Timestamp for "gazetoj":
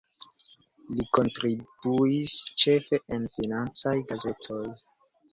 4.13-4.63